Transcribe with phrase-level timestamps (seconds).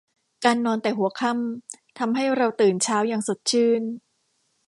[0.45, 3.81] การนอนแต่หัวค่ำ ทำให้เราตื่นเช้า อย่างสดชื่น